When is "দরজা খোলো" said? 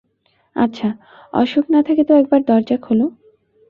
2.43-3.05